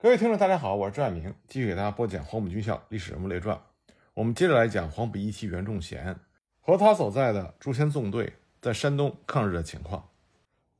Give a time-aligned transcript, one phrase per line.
[0.00, 3.60] 各位听众，大家好，我是朱爱明，继续给大家播讲黄埔军校历史人物列传。
[4.14, 6.20] 我们接着来讲黄埔一期袁仲贤
[6.60, 10.08] 和他所在的朱仙纵队在山东抗日的情况。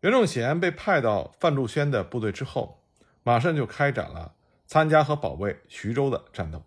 [0.03, 2.85] 袁仲贤被派到范仲淹的部队之后，
[3.25, 4.37] 马上就开展了
[4.67, 6.63] 参加和保卫徐州的战斗。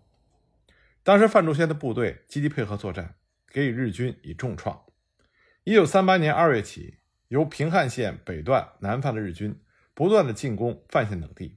[1.02, 3.14] 当时范仲淹的部队积极配合作战，
[3.48, 4.78] 给予日军以重创。
[5.64, 6.98] 一九三八年二月起，
[7.28, 9.58] 由平汉线北段南犯的日军
[9.94, 11.56] 不断的进攻范县等地。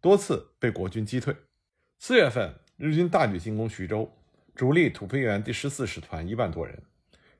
[0.00, 1.34] 多次被国军击退。
[1.98, 4.16] 四月份，日军大举进攻徐州，
[4.54, 6.80] 主力土肥原第十四师团一万多人，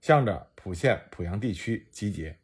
[0.01, 2.37] 向着蒲县濮阳地区集结，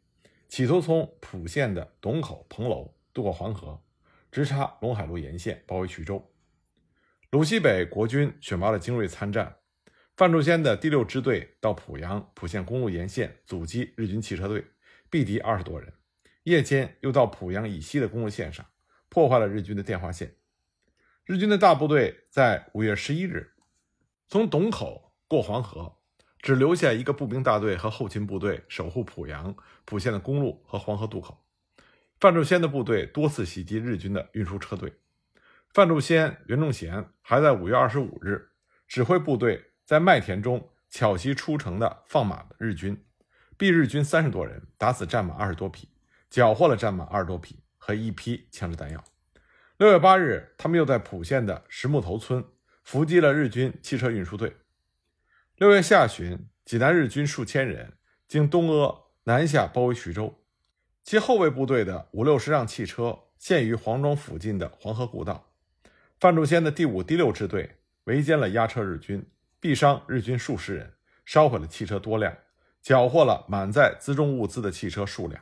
[0.47, 3.83] 企图从蒲县的董口、彭楼渡过黄河，
[4.31, 6.31] 直插陇海路沿线，包围徐州。
[7.31, 9.57] 鲁西北国军选拔了精锐参战，
[10.15, 14.63] 范仲淹的第六支队到濮阳蒲县公路沿线阻击日军汽车队，
[15.11, 15.91] 毙敌二十多人。
[16.43, 18.65] 夜间又到濮阳以西的公路线上。
[19.15, 20.35] 破坏了日军的电话线。
[21.23, 23.53] 日军的大部队在五月十一日
[24.27, 25.99] 从董口过黄河，
[26.39, 29.55] 只留下一个步兵大队和后勤部队守护濮阳、
[29.85, 31.45] 蒲县的公路和黄河渡口。
[32.19, 34.91] 范仲淹的部队多次袭击日军的运输车队。
[35.69, 38.49] 范仲淹、袁仲贤还在五月二十五日
[38.85, 43.01] 指挥部队在麦田中巧袭出城的放马的日军，
[43.57, 45.87] 毙日军三十多人，打死战马二十多匹，
[46.29, 47.63] 缴获了战马二十多匹。
[47.85, 49.03] 和一批枪支弹药。
[49.77, 52.43] 六月八日，他们又在蒲县的石木头村
[52.83, 54.55] 伏击了日军汽车运输队。
[55.57, 57.93] 六月下旬，济南日军数千人
[58.27, 60.43] 经东阿南下，包围徐州。
[61.03, 65.51] 其后卫部队的五六十辆汽车陷于黄庄附近的黄河故道。
[66.19, 69.23] 范仲淹的第五、第六支队围歼了押车日军，
[69.61, 70.91] 毙伤日军数十人，
[71.23, 72.35] 烧毁了汽车多辆，
[72.81, 75.39] 缴获了满载辎重物资的汽车数辆。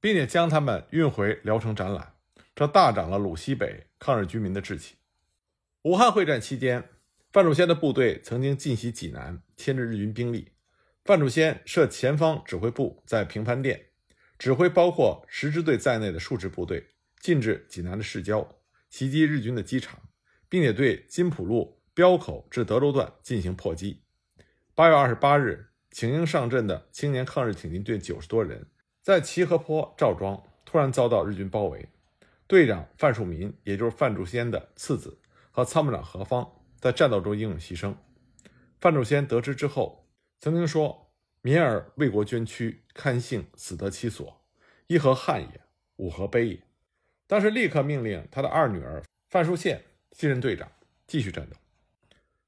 [0.00, 2.14] 并且将他们运回聊城展览，
[2.54, 4.96] 这大涨了鲁西北抗日军民的志气。
[5.82, 6.88] 武汉会战期间，
[7.32, 10.52] 范祖先的部队曾经进袭济南，牵制日军兵力。
[11.04, 13.86] 范祖先设前方指挥部在平潘店，
[14.38, 18.56] 指挥包括十支队在内的数支部队进至济南的市郊，
[18.90, 20.00] 袭击日军的机场，
[20.48, 24.02] 并且对金浦路标口至德州段进行破击。
[24.74, 28.66] 八月二十八日，请缨上阵的青年抗日挺进队九十多人。
[29.02, 31.88] 在齐河坡赵庄突然遭到日军包围，
[32.46, 35.18] 队长范树民，也就是范仲淹的次子，
[35.50, 37.94] 和参谋长何方在战斗中英勇牺牲。
[38.78, 40.06] 范仲淹得知之后，
[40.38, 41.10] 曾经说
[41.40, 44.42] ：“民儿为国捐躯，堪幸死得其所，
[44.86, 45.60] 一何憾也，
[45.96, 46.60] 五何悲也。”
[47.26, 50.70] 当时立刻命令他的二女儿范淑宪继任队长，
[51.06, 51.56] 继续战斗。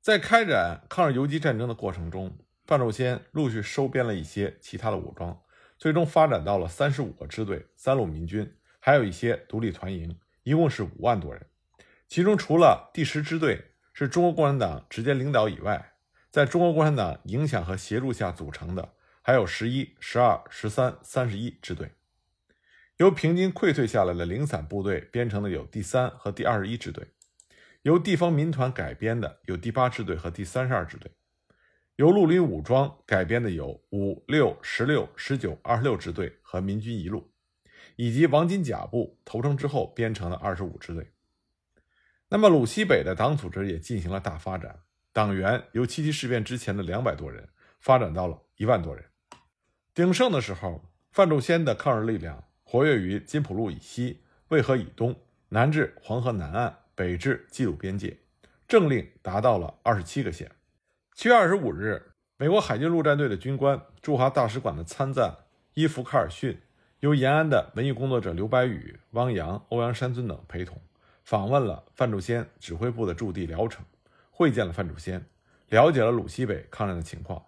[0.03, 2.37] 在开展抗日游击战争的过程中，
[2.67, 5.41] 范仲淹陆续收编了一些其他的武装。
[5.83, 8.49] 最终发展到了三十五个支队、三路民军，
[8.79, 11.45] 还有一些独立团营，一共是五万多人。
[12.07, 15.95] 其中除了第十支队是中国共产党直接领导以外，
[16.31, 18.93] 在中国共产党影响和协助下组成的，
[19.23, 21.91] 还有十一、十二、十三、三十一支队。
[22.99, 27.09] 由平津溃退下来的零散部队编成的有第三和第二十一支队，
[27.83, 31.11] 由地方民团改编的有第八支队和第三十二支队。
[31.97, 37.31] 由陆林武装改编的有五六十六十九二十六支队和民军一路，
[37.97, 41.13] 以及王金甲部投诚之后编成的二十五支队。
[42.31, 44.81] 那么鲁西北的党组织也进行了大发展，
[45.13, 47.47] 党员由七七事变之前的两百多人
[47.79, 49.05] 发展到了一万多人。
[49.93, 55.15] 鼎盛的时候，范仲淹的抗日力量活跃于金浦路以西、渭河以东，
[55.51, 58.17] 南至黄河南岸，北至冀鲁边界，
[58.67, 60.51] 政令达到了二十七个县。
[61.23, 65.33] 七月二十五日，美国海军陆战队的军官、驻华大使馆的参赞
[65.75, 66.61] 伊夫·卡尔逊，
[66.99, 70.83] 由延安的文艺工作者刘白羽、汪洋、欧阳山尊等陪同，
[71.23, 73.85] 访问了范仲淹指挥部的驻地聊城，
[74.33, 75.25] 会见了范仲淹，
[75.69, 77.41] 了解了鲁西北抗战的情况，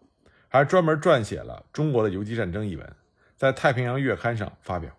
[0.47, 2.97] 还专门撰写了《中国的游击战争》一文，
[3.35, 4.97] 在《太平洋月刊》上发表，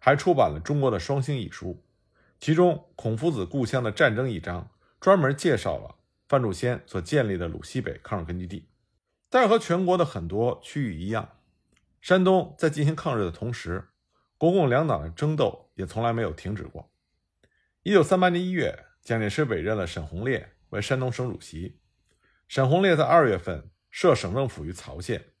[0.00, 1.80] 还出版了中国的双星一书，
[2.40, 4.68] 其中《孔夫子故乡的战争》一章
[4.98, 5.94] 专门介绍了。
[6.28, 8.68] 范仲淹所建立的鲁西北抗日根据地，
[9.30, 11.38] 但是和全国的很多区域一样，
[12.02, 13.88] 山东在进行抗日的同时，
[14.36, 16.92] 国共两党的争斗也从来没有停止过。
[17.82, 21.80] 一九三八年一月，蒋介石委任了沈鸿烈为山东省主席。
[22.46, 25.32] 沈鸿烈在二月份设省政府于曹县，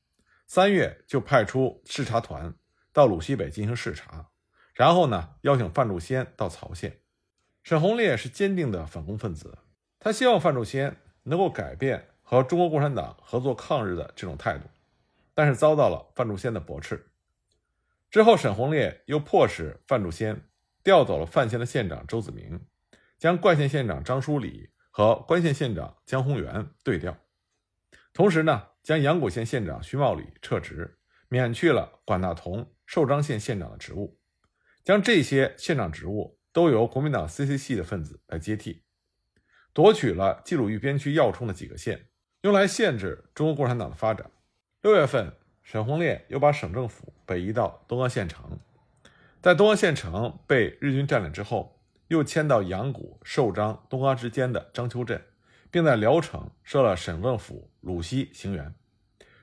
[0.46, 2.54] 三月就派出视察团
[2.94, 4.30] 到鲁西北进行视察，
[4.72, 7.00] 然后呢，邀请范仲淹到曹县。
[7.62, 9.58] 沈鸿烈是坚定的反共分子。
[10.00, 14.64] 他希望范仲淹能够改变和中国共产党合作抗日的这种态度，
[15.34, 17.06] 但是遭到了范仲淹的驳斥。
[18.10, 20.40] 之后，沈鸿烈又迫使范仲淹
[20.82, 22.60] 调走了范县的县长周子明，
[23.18, 27.16] 将冠县县长张书礼和关县县长江宏源对调，
[28.12, 30.98] 同时呢，将阳谷县县长徐茂礼撤职，
[31.28, 34.18] 免去了管大同寿张县县长的职务，
[34.82, 38.82] 将这些县长职务都由国民党 CC 系的分子来接替，
[39.78, 42.06] 夺取了冀鲁豫边区要冲的几个县，
[42.40, 44.28] 用来限制中国共产党的发展。
[44.82, 45.32] 六月份，
[45.62, 48.58] 沈鸿烈又把省政府北移到东阿县城，
[49.40, 51.80] 在东阿县城被日军占领之后。
[52.08, 55.22] 又迁到阳谷、寿张、东阿之间的章丘镇，
[55.70, 58.72] 并在聊城设了省政府鲁西行辕，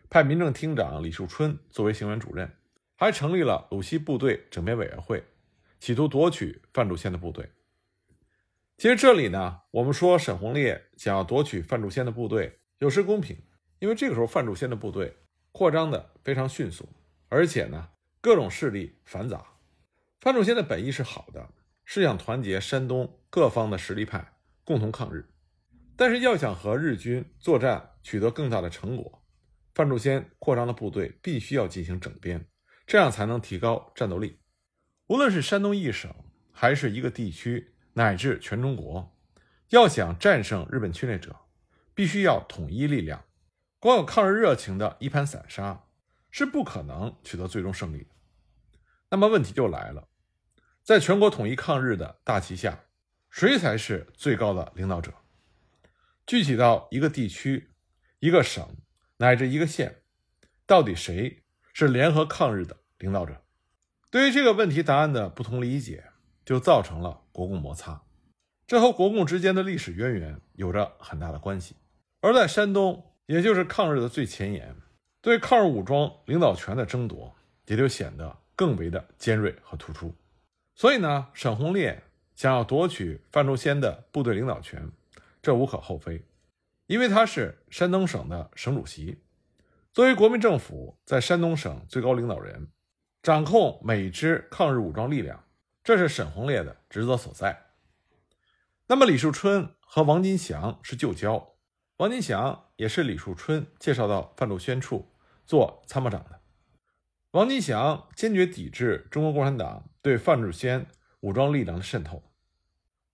[0.10, 2.52] 派民政厅长李树春作为行辕主任，
[2.98, 5.24] 还成立了鲁西部队整编委员会，
[5.80, 7.50] 企图夺取范祝先的部队。
[8.78, 13.38] 其实这里呢，我们说沈鸿烈想要夺取范祝先的部队有失公平，
[13.80, 15.16] 因为这个时候范祝先的部队
[15.52, 16.88] 扩张的非常迅速，
[17.30, 17.90] 而且呢
[18.22, 19.46] 各种势力繁杂。
[20.22, 21.50] 范仲先的本意是好的。
[21.88, 24.34] 是想团结山东各方的实力派，
[24.64, 25.30] 共同抗日。
[25.96, 29.24] 但是要想和日军作战取得更大的成果，
[29.76, 32.44] 范仲先扩张的部队必须要进行整编，
[32.88, 34.40] 这样才能提高战斗力。
[35.10, 36.12] 无论是山东一省，
[36.52, 39.16] 还是一个地区，乃至全中国，
[39.70, 41.36] 要想战胜日本侵略者，
[41.94, 43.26] 必须要统一力量。
[43.80, 45.86] 光有抗日热情的一盘散沙，
[46.30, 48.10] 是不可能取得最终胜利的。
[49.10, 50.10] 那么问题就来了。
[50.84, 52.86] 在全国统一抗日的大旗下，
[53.30, 55.14] 谁才是最高的领导者？
[56.28, 57.72] 具体到一个地区、
[58.20, 58.76] 一个省
[59.18, 60.04] 乃至一个县，
[60.66, 61.44] 到底谁
[61.74, 63.42] 是联合抗日的领导者？
[64.12, 66.12] 对于这个问题答案的不同理解，
[66.44, 68.02] 就造成了国共摩擦。
[68.66, 71.76] 这和国共之间的历史渊源有着很大的关系。
[72.22, 74.74] 而在山东，也就是抗日的最前沿，
[75.22, 77.36] 对抗日武装领导权的争夺
[77.66, 80.16] 也就显得更为的尖锐和突出。
[80.76, 82.02] 所以呢，沈鸿烈
[82.36, 84.90] 想要夺取范仲先的部队领导权，
[85.42, 86.24] 这无可厚非，
[86.88, 89.18] 因为他是山东省的省主席，
[89.94, 92.70] 作为国民政府在山东省最高领导人，
[93.22, 95.45] 掌控每支抗日武装力量，
[95.86, 97.68] 这是沈鸿烈的职责所在。
[98.88, 101.54] 那么李树春和王金祥是旧交，
[101.98, 105.14] 王金祥也是李树春介绍到范仲先处
[105.46, 106.42] 做参谋长的。
[107.32, 110.88] 王金祥坚决抵制中国共产党对范仲先
[111.20, 112.32] 武装力量的渗透，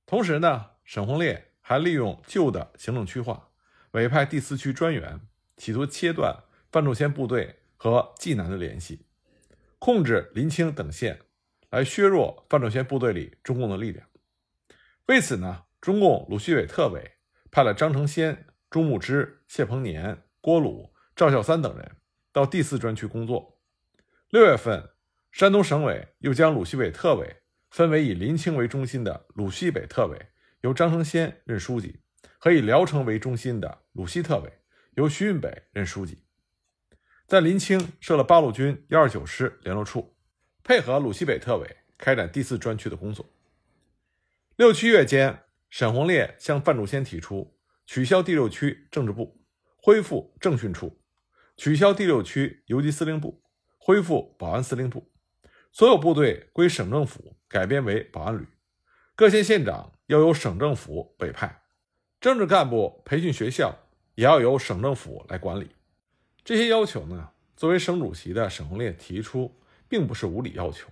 [0.06, 3.50] 同时呢，沈鸿烈还利用旧的行政区划，
[3.92, 5.20] 委派第四区专员，
[5.58, 6.34] 企图切断
[6.72, 9.06] 范仲先部队和济南的联系，
[9.78, 11.20] 控制临清等县，
[11.72, 14.08] 来削弱范仲先部队里中共的力量。
[15.08, 17.14] 为此呢，中共鲁西北特委
[17.50, 21.98] 派了张成先、朱穆之、谢鹏年、郭鲁、赵孝三等人
[22.32, 23.60] 到第四专区工作。
[24.30, 24.90] 六月份，
[25.32, 27.38] 山东省委又将鲁西北特委
[27.70, 30.28] 分为以林清为中心的鲁西北特委，
[30.62, 32.02] 由张成先任书记；
[32.38, 34.60] 和以聊城为中心的鲁西特委，
[34.96, 36.26] 由徐运北任书记。
[37.28, 40.18] 在临清设了八路军幺二九师联络处，
[40.64, 43.26] 配合鲁西北特委开展第四专区的工作。
[44.56, 49.42] 六七月间，沈鸿烈向范仲先提出取消第六区政治部，
[49.78, 51.02] 恢复政训处，
[51.58, 53.42] 取消第六区游击司令部。
[53.84, 55.12] 恢复保安司令部，
[55.72, 58.46] 所有部队归省政府改编为保安旅，
[59.16, 61.64] 各县县长要由省政府委派，
[62.20, 63.76] 政治干部培训学校
[64.14, 65.72] 也要由省政府来管理。
[66.46, 69.60] 这些要求呢，作为省主席的沈鸿烈提出，
[69.92, 70.88] 并不是无理要求，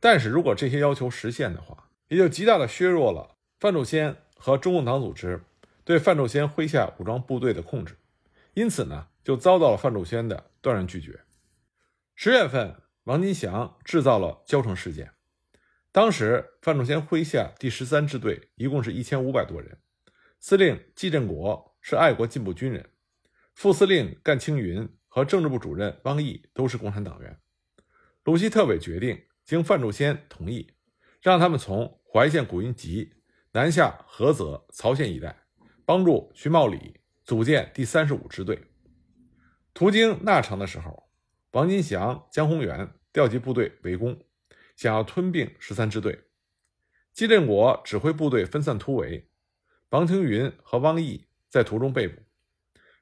[0.00, 5.44] 但是如果这些要求实现的话，也就极大的削弱了范仲先和中共党组织
[5.84, 7.96] 对范仲先麾下武装部队的控制，
[8.54, 11.20] 因此呢，就遭到了范仲先的断然拒绝。
[12.16, 12.74] 十月份，
[13.04, 15.12] 王金祥制造了交城事件。
[15.92, 19.78] 当时，范仲先麾下第十三支队一共是一千五百多人，
[20.40, 22.90] 司令季振国是爱国进步军人，
[23.54, 27.38] 副司令干青云和政治部主任汪毅都是共产党员。
[28.24, 30.74] 鲁西特委决定，经范仲先同意，
[31.20, 33.12] 让他们从淮县古云集
[33.52, 35.44] 南下菏泽、曹县一带，
[35.84, 38.58] 帮助徐茂礼组建第三十五支队。
[39.72, 41.04] 途经那城的时候。
[41.52, 44.18] 王金祥、江宏源调集部队围攻，
[44.74, 46.24] 想要吞并十三支队。
[47.12, 49.30] 季振国指挥部队分散突围，
[49.90, 52.20] 王廷云和汪毅在途中被捕。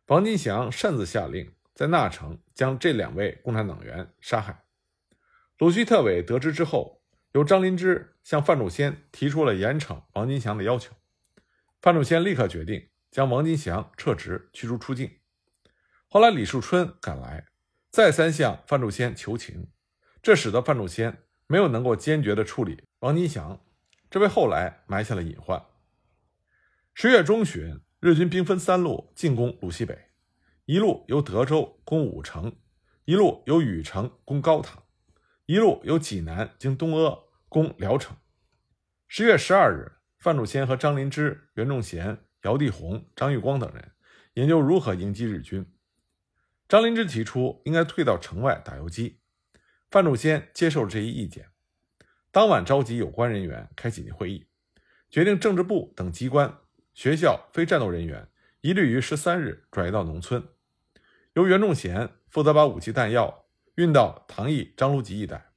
[0.09, 4.62] 王金祥擅自下令在那城将这两位共产党员杀害。
[5.63, 7.05] 鲁西特委得知之后，
[7.35, 10.93] 由张灵芝向范仲先提出了严惩王金祥的要求。
[11.81, 15.09] 范仲先立刻决定将王金祥撤职、驱逐出境。
[16.09, 17.47] 后来李树春赶来。
[17.93, 19.69] 再三向范仲先求情，
[20.21, 23.65] 这使得范仲先没有能够坚决地处理王金祥，
[24.11, 25.65] 这为后来埋下了隐患。
[26.93, 29.97] 十月中旬，日军兵分三路进攻鲁西北，
[30.65, 32.53] 一路由德州攻武城，
[33.05, 34.82] 一路由禹城攻高唐，
[35.53, 38.17] 一路由济南经东阿攻聊城。
[39.07, 43.93] 十月十二日，范仲先和张灵芝、袁仲贤、姚地红、张玉光等人
[44.33, 45.71] 研究如何迎击日军。
[46.71, 49.21] 张灵芝提出应该退到城外打游击，
[49.91, 51.51] 范仲先接受了这一意见。
[52.31, 54.47] 当晚召集有关人员开紧急会议，
[55.11, 56.61] 决定政治部等机关、
[56.95, 58.27] 学校非战斗人员
[58.63, 60.49] 一律于十三日转移到农村，
[61.35, 63.42] 由袁仲贤负责把武器弹药
[63.77, 65.51] 运到唐邑、张鲁集一带，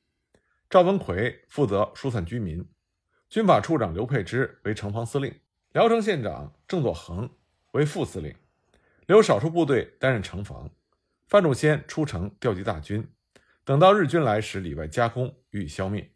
[0.70, 2.66] 赵文奎负责疏散居民，
[3.30, 5.38] 军法处长刘佩之为城防司令，
[5.74, 7.30] 聊城县长郑作恒
[7.74, 8.34] 为副司令，
[9.06, 10.70] 留少数部队担任城防。
[11.28, 13.06] 范仲先出城调集大军，
[13.66, 16.10] 等到日军来时，里外夹攻，予以消灭。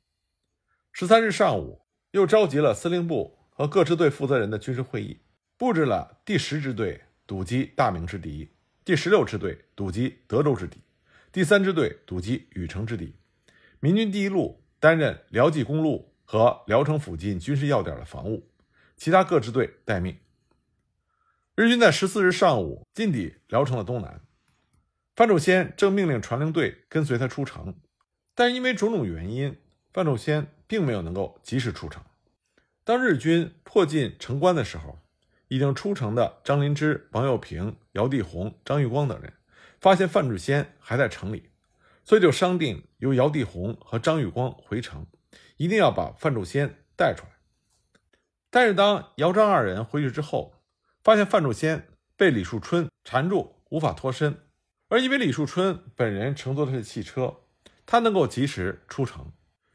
[0.94, 5.20] 十三日上午，又召集了司令部和各支队负责人的军事会议，
[5.58, 8.50] 布置了第十支队堵击大名之敌，
[8.86, 10.80] 第十六支队堵击德州之敌，
[11.32, 13.16] 第三支队堵击禹城之敌。
[13.80, 18.50] 民军第一路担任辽冀公路和聊城附近军事要点的防务，
[18.98, 20.18] 其他各支队待命。
[21.56, 24.22] 日军在十四日上午进抵聊城的东南。
[25.16, 27.76] 范仲先正命令传令队跟随他出城，
[28.34, 29.56] 但因为种种原因，
[29.94, 32.02] 范仲先并没有能够及时出城。
[32.84, 34.98] 当日军迫近城关的时候，
[35.48, 39.34] 已经出城的张灵芝、王友平、姚地红、张玉光等人
[39.80, 41.50] 发现范仲先还在城里，
[42.04, 45.08] 所以就商定由姚地红和张玉光回城，
[45.58, 47.32] 一定要把范仲先带出来。
[48.50, 50.64] 但是当姚张二人回去之后，
[51.04, 54.38] 发现范仲先被李树春缠住，无法脱身。
[54.88, 57.38] 而因为李树春本人乘坐的是汽车，
[57.86, 59.32] 他能够及时出城。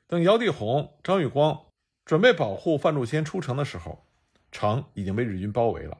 [0.06, 1.66] 等姚地红、张玉光
[2.04, 4.06] 准备保护范仲先出城的时候，
[4.50, 5.98] 城已经被日军包围了。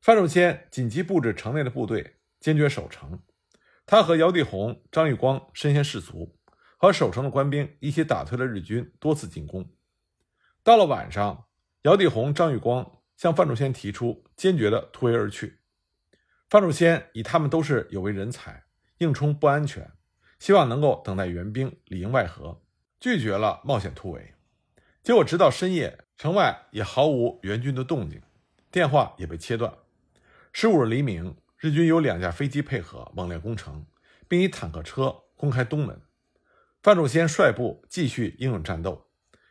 [0.00, 3.20] 范仲先紧急布置城内的部队，坚决守城。
[3.86, 6.36] 他和姚地红、张玉光身先士卒，
[6.76, 9.70] 和守城的官兵一起打退了日军多次进攻。
[10.62, 11.46] 到了晚上，
[11.82, 15.60] 姚地红、张玉光向范仲先提出坚决的突围而去。
[16.50, 18.64] 范仲先以他们都是有为人才，
[18.98, 19.90] 硬冲不安全，
[20.38, 22.62] 希望能够等待援兵里应外合，
[23.00, 24.34] 拒绝了冒险突围。
[25.02, 28.20] 结果直到深夜，城外也毫无援军的动静，
[28.70, 29.72] 电话也被切断。
[30.52, 33.84] 十五日黎明，日军有两架飞机配合猛烈攻城，
[34.28, 36.00] 并以坦克车攻开东门。
[36.84, 39.10] 范仲先率部继续英勇战斗，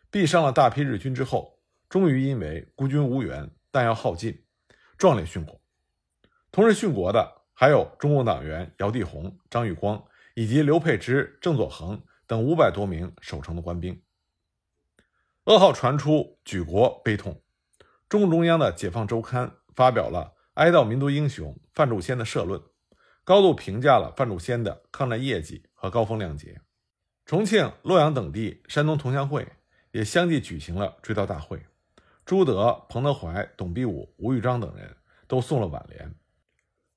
[0.09, 1.59] 毙伤了大批日军之后，
[1.89, 4.41] 终于因为孤军无援，弹药耗尽，
[4.97, 5.61] 壮烈殉国。
[6.49, 10.01] 同日殉国的还有中共党员姚地红、张玉光
[10.33, 14.01] 以及刘佩之、郑作恒等五百多名守城的官兵。
[15.43, 17.43] 噩耗传出，举国悲痛。
[18.07, 22.59] 中共中央的《解放周刊》发表了哀悼民族英雄范仲先的社论，
[23.23, 26.59] 高度评价了范仲先的抗战业绩和高风亮节。
[27.27, 29.47] 重庆、洛阳等地山东同乡会
[29.91, 31.63] 也相继举行了追悼大会，
[32.25, 34.97] 朱德、彭德怀、董必武、吴玉章等人
[35.27, 36.15] 都送了挽联。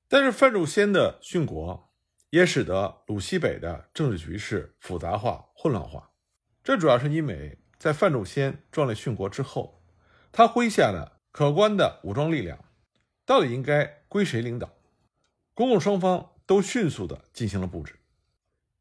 [0.07, 1.93] 但是范仲先的殉国，
[2.31, 6.09] 也使得鲁西北的政治局势复杂化、混乱化。
[6.63, 9.83] 这主要是因为在范仲先壮烈殉国之后，
[10.31, 12.57] 他麾下的可观的武装力量
[13.25, 14.69] 到底应该归谁领导？
[15.53, 17.95] 公共双方都迅速地进行了布置。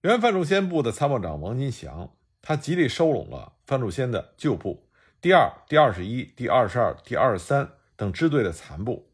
[0.03, 4.89] 原范仲先部的参谋长王金祥，他极力收拢了范仲先的旧部
[5.21, 9.07] 第二、第二十一、第二十二、第二十三等支队的残部。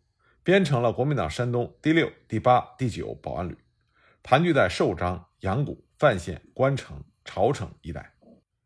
[0.44, 3.58] 编成了国民党山东第六、第八、第九保安旅，
[4.22, 8.14] 盘踞在寿张、阳谷、范县、关城、朝城一带。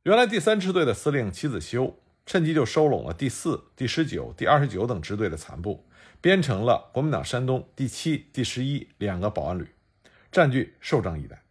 [0.03, 5.89] 原来第三支队的司令齐子修趁机就收拢了第四、第十九、第二十九等支队的残部，
[6.21, 9.69] 编成了国民党山东第七、第十一两个保安旅，
[10.31, 11.43] 占据寿张一带。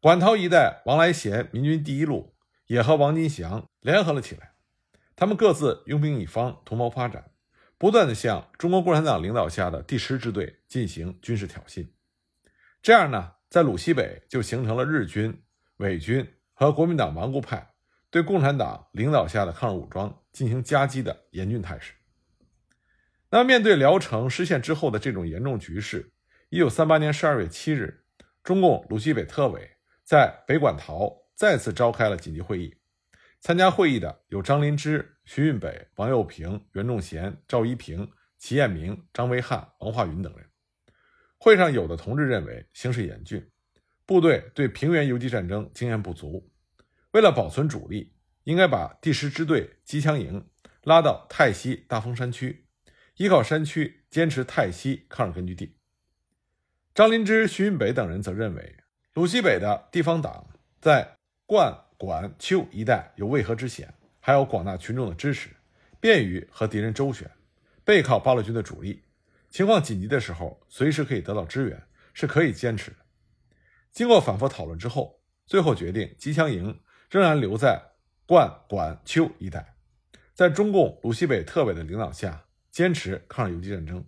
[0.00, 2.34] 馆陶一带，王来贤民军第一路
[2.66, 4.52] 也和王金祥联合了起来，
[5.16, 7.30] 他们各自拥兵一方，图谋发展。
[7.76, 11.88] 不断的向中国共产党领导下的第十支队进行军事挑衅，
[12.80, 15.42] 这样呢，在鲁西北就形成了日军、
[15.78, 17.73] 伪军和国民党顽固派
[18.14, 21.94] 对共产党领导下的抗日武装进行夹击的严峻态势。
[23.28, 26.12] 那，面对聊城失陷之后的这种严重局势，
[26.48, 28.04] 一九三八年十二月七日，
[28.44, 29.68] 中共鲁西北特委
[30.04, 32.76] 在北馆陶再次召开了紧急会议。
[33.40, 40.46] 参加会议的有张灵芝、徐运北、王幼平、袁仲贤、赵一平、齐彦明、张维汉、王化云等人。
[41.36, 43.44] 会上有的同志认为形势严峻，
[44.06, 46.48] 部队对平原游击战争经验不足，
[47.14, 50.48] 为了保存主力，应该把第十支队机枪营
[50.82, 52.66] 拉到泰西大峰山区，
[53.18, 55.76] 依靠山区坚持泰西抗日根据地。
[56.92, 58.78] 张灵芝、徐运北等人则认为，
[59.12, 60.48] 鲁西北的地方党
[60.80, 65.50] 在灌、管、丘一带有渭河之险，还有广大群众的支持，
[66.00, 67.30] 便于和敌人周旋，
[67.84, 69.04] 背靠八路军的主力，
[69.50, 71.80] 情况紧急的时候随时可以得到支援，
[72.12, 72.96] 是可以坚持的。
[73.92, 76.80] 经过反复讨论之后，最后决定机枪营
[77.14, 77.80] 仍然留在
[78.26, 79.76] 灌、管、丘一带，
[80.34, 84.04] 在中共鲁西北特委的领导下坚持抗日游击战争。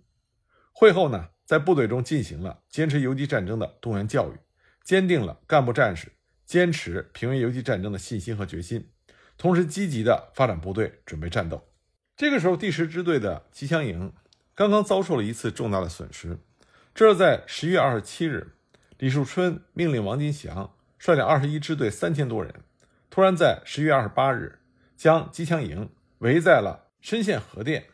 [0.73, 1.29] 会后呢？
[1.45, 4.35] 在部队中进行了坚持游击战争的动员教育，
[4.83, 6.11] 坚定了干部战士
[6.45, 8.89] 坚持平原游击战争的信心和决心，
[9.37, 11.65] 同时积极的发展部队，准备战斗。
[12.17, 14.11] 这个时候，第十支队的机枪营
[14.53, 16.37] 刚刚遭受了一次重大的损失。
[16.93, 18.57] 这是在十月二十七日，
[18.97, 22.53] 李树春命令王金祥率领二十一支队三千多人，
[23.17, 24.59] 突然在十月二十八日
[24.95, 27.85] 将机枪营围在了深县河店，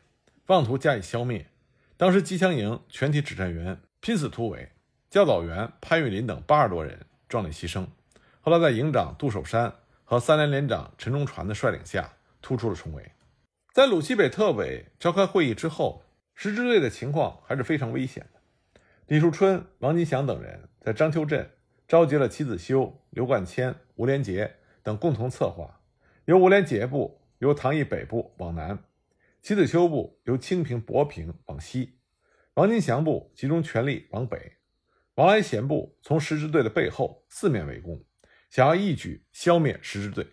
[0.47, 1.47] 妄图加以消灭。
[1.95, 4.69] 当时机枪营全体指战员拼死突围，
[5.09, 7.87] 教导员潘玉林等八十多人壮烈牺牲。
[8.41, 12.11] 后来在营长杜守山和三连连长陈忠传的率领下，
[12.41, 13.09] 突出了重围。
[13.71, 16.03] 在鲁西北特委召开会议之后，
[16.35, 18.41] 十支队的情况还是非常危险的。
[19.07, 21.49] 李树春、王金祥等人在章丘镇
[21.87, 25.81] 召集了齐子修、刘冠谦、吴连杰等共同策划，
[26.25, 28.83] 由吴连杰部由唐弋北部往南。
[29.41, 31.97] 齐子修部由清平、博平往西，
[32.53, 34.57] 王金祥部集中全力往北，
[35.15, 38.05] 王来贤部从十支队的背后四面围攻，
[38.49, 40.25] 想要一举消灭十支队，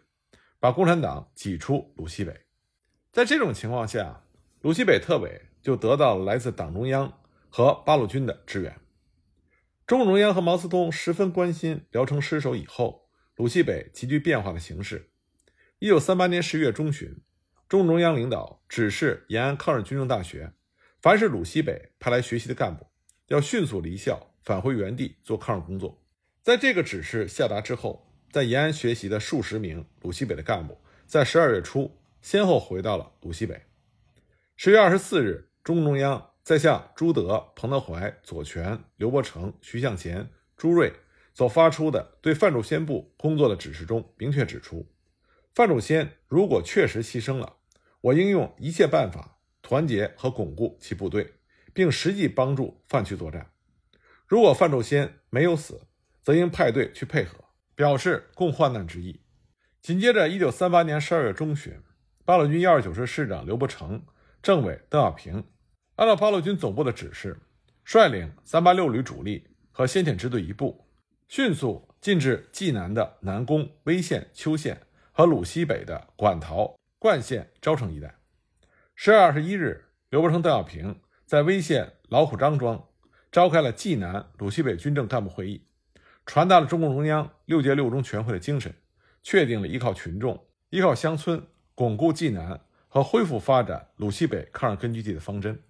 [0.61, 2.41] 把共产党挤出鲁西北。
[3.11, 4.23] 在这种情况下，
[4.61, 8.79] 鲁西北特委就得到了来自党中央和八路军的支援。
[9.89, 13.10] 中共中央和毛泽东十分关心聊城失守以后
[13.41, 15.09] 鲁西北急剧变化的形势。
[15.79, 17.23] 一九三八年十月中旬。
[17.71, 20.53] 中共中央领导指示延安抗日军政大学，
[21.01, 22.87] 凡是鲁西北派来学习的干部，
[23.29, 26.05] 要迅速离校返回原地做抗日工作。
[26.43, 30.77] 在这个指示下达之后，在延安学习的数十名鲁西北的干部，
[31.07, 33.63] 在十二月初先后回到了鲁西北。
[34.55, 40.93] 十月二十四日，中共中央在向朱德、彭德怀、左权、刘伯承、徐向前、朱瑞
[41.33, 44.91] 所发出的对范仲先部工作的指示中，明确指出，
[45.55, 47.57] 范仲先如果确实牺牲了。
[48.03, 51.35] 我应用一切办法团结和巩固其部队，
[51.73, 53.51] 并实际帮助范区作战。
[54.27, 55.87] 如果范仲先没有死，
[56.23, 59.21] 则应派队去配合，表示共患难之意。
[59.81, 61.81] 紧接着，一九三八年十二月中旬，
[62.25, 64.03] 八路军幺二九师师长刘伯承、
[64.43, 65.45] 政委邓小平，
[65.97, 67.39] 按照八路军总部的指示，
[67.85, 70.87] 率领三八六旅主力和先遣支队一部，
[71.31, 74.81] 迅速进至济南的南宫、威县、邱县
[75.13, 76.77] 和鲁西北的馆陶。
[76.99, 78.17] 灌县、昭城一带。
[78.97, 82.85] 十月二十一日，刘伯承、邓小平在威县老虎张庄
[83.31, 85.65] 召开了济南鲁西北军政干部会议，
[86.27, 88.75] 传达了中共中央六届六中全会的精神，
[89.23, 95.63] 确定了依靠群众、依靠乡村巩固济南和恢复发展鲁西北抗日根据地的方针。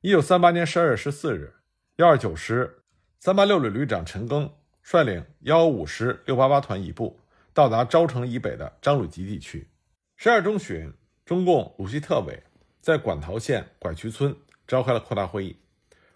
[0.00, 1.56] 一九三八年十二月十四日，
[1.96, 2.84] 幺二九师
[3.20, 7.20] 三八六旅旅长陈赓率领幺五师六八八团一部
[7.52, 9.68] 到达昭城以北的张鲁集地区。
[10.16, 10.92] 十二中旬，
[11.24, 12.42] 中共鲁西特委
[12.80, 14.34] 在馆陶县拐渠村
[14.66, 15.56] 召开了扩大会议，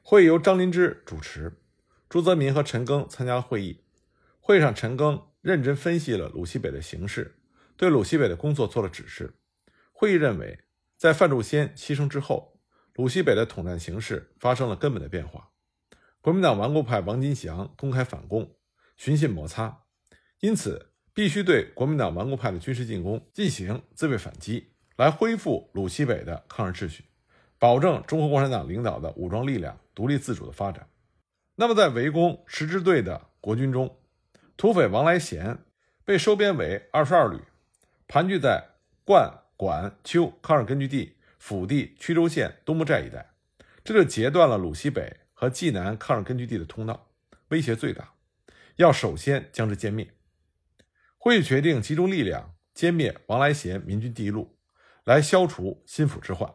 [0.03, 1.53] 会议由张灵芝主持，
[2.09, 3.81] 朱泽民和陈赓参加了会议。
[4.41, 7.37] 会上，陈赓认真分析了鲁西北的形势，
[7.77, 9.35] 对鲁西北的工作做了指示。
[9.93, 10.59] 会议认为，
[10.97, 12.59] 在范仲先牺牲之后，
[12.95, 15.52] 鲁西北的统战形势发生了根本的变化。
[16.23, 18.55] 国民党顽固派王金祥公开反共，
[18.97, 19.83] 寻衅摩擦，
[20.41, 20.89] 因此。
[21.15, 27.05] 必须对国民党顽固派的军事进攻进行自卫反击，来恢复鲁西北的抗日秩序，
[27.59, 30.89] 保证中国共产党领导的武装力量独立自主的发展。
[31.57, 33.95] 那么，在围攻十支队的国军中，
[34.57, 35.59] 土匪王来贤
[36.03, 37.39] 被收编为二十二旅，
[38.09, 38.71] 盘踞在
[39.05, 43.35] 灌、管、丘抗日根据地腹地曲周县东木寨一带，
[43.85, 47.11] 这就截断了鲁西北和济南抗日根据地的通道，
[47.49, 48.13] 威胁最大，
[48.77, 50.09] 要首先将之歼灭。
[51.19, 54.57] 会议决定集中力量歼灭王来贤民军第一路，
[55.03, 56.55] 来消除心腹之患。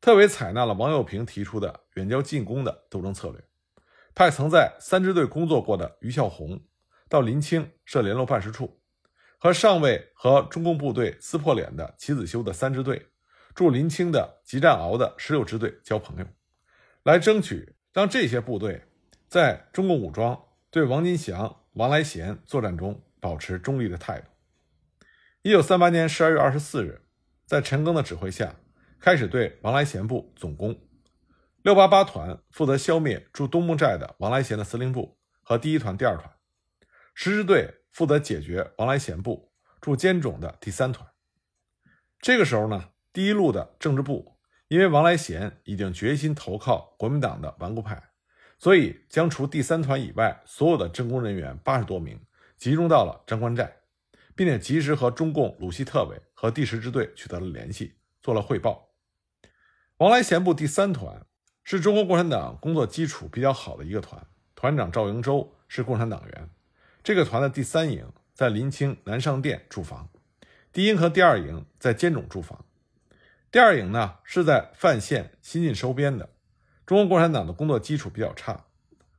[0.00, 3.44] 特委采纳了王友平提出的远交近攻的斗争策略，
[4.14, 6.58] 派曾在三支队工作过的于孝宏
[7.10, 8.80] 到临清设联络办事处，
[9.36, 13.10] 和尚未和中共部队撕破脸的齐子修的三支队
[13.54, 16.26] 驻临清的吉战鳌的十六支队交朋友，
[17.02, 18.82] 来争取让这些部队
[19.26, 20.38] 在中共武装
[20.70, 23.00] 对王金祥、王来贤作战中。
[23.24, 24.26] 保持中立的态度。
[25.40, 27.00] 一九三八年十二月二十四日，
[27.46, 28.54] 在陈赓的指挥下，
[29.00, 30.78] 开始对王来贤部总攻。
[31.62, 36.30] 六八八团负责消灭驻东木寨的王来贤的司令部和第一团、第二团，
[37.14, 41.08] 十支队负责解决王来贤部驻坚种的第三团。
[42.20, 44.33] 这个时候呢，第一路的政治部
[44.74, 48.10] 因为王来贤已经决心投靠国民党的顽固派，
[48.58, 52.20] 所以将除第三团以外所有的政工人员八十多名
[52.56, 53.72] 集中到了张官寨，
[54.34, 58.88] 并且及时和中共鲁西特委和第十支队取得了联系，做了汇报。
[59.98, 61.24] 王来贤部第三团。
[61.66, 64.22] 是中国共产党工作基础比较好的一个团，
[64.54, 66.50] 团长赵迎洲是共产党员。
[67.02, 70.10] 这个团的第三营在临清南上店驻防，
[70.70, 72.66] 第一营和第二营在坚种驻防。
[73.54, 76.28] 第二营呢是在范县新近收编的。
[76.84, 78.64] 中国共产党的工作基础比较差。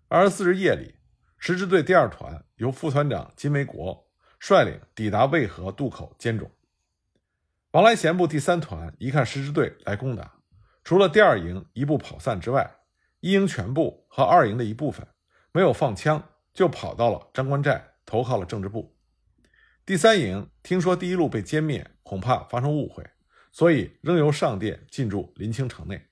[0.10, 0.96] 二十四日夜里，
[1.38, 6.52] 十支队第二团由副团长金维国率领抵达渭河渡口坚种。
[7.72, 10.34] 王来贤部第三团一看十支队来攻打。
[10.84, 12.70] 除了第二营一部跑散之外，
[13.22, 15.08] 一营全部和二营的一部分
[15.54, 16.22] 没有放枪，
[16.54, 18.98] 就跑到了张官寨投靠了政治部。
[19.86, 23.02] 第三营听说第一路被歼灭，恐怕发生误会，
[23.56, 26.08] 所以仍由上殿进驻临清城内。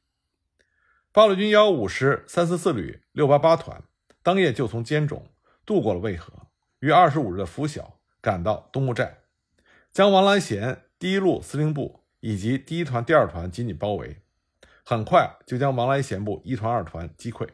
[1.12, 3.84] 八路军幺五师三四四旅六八八团
[4.21, 5.29] 当夜就从坚种
[5.65, 6.32] 渡过了渭河，
[6.79, 9.17] 于二十五日的拂晓赶到东木寨，
[9.91, 14.21] 将王来贤第一路司令部以及第一团、第二团紧紧包围。
[14.86, 17.49] 很快就将王来贤部一团、二团击溃。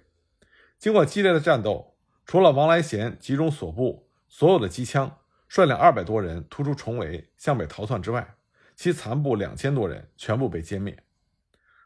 [0.77, 1.95] 经过激烈的战斗，
[2.27, 8.35] 除了王来贤集中所部所有的机枪，率领二百多人突出重围向北逃窜之外，
[8.81, 11.03] 其残部两千多人全部被歼灭。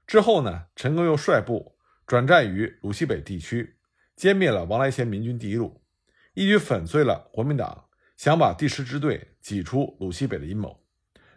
[0.05, 1.75] 之后呢，陈赓又率部
[2.05, 3.77] 转战于鲁西北地区，
[4.15, 5.81] 歼灭了王来贤民军第一路，
[6.35, 10.85] 一举粉碎了国民党想把第十支队挤出鲁西北的阴谋。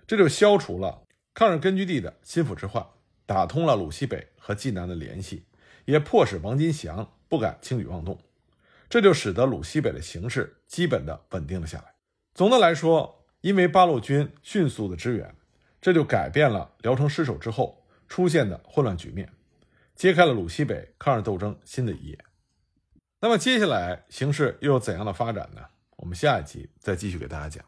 [0.07, 2.87] 这就消除了抗日根据地的心腹之患。
[3.25, 5.47] 打通了鲁西北和济南的联系，
[5.87, 8.21] 也迫使王金祥不敢轻举妄动，
[8.91, 11.95] 这就使得鲁西北的形势基本的稳定了下来。
[12.35, 15.35] 总的来说，因为八路军迅速的支援，
[15.87, 19.33] 这就改变了聊城失守之后出现的混乱局面，
[19.95, 22.19] 揭开了鲁西北抗日斗争新的一页。
[23.21, 25.63] 那么接下来形势又有怎样的发展呢？
[25.99, 27.65] 我们下一集再继续给大家讲。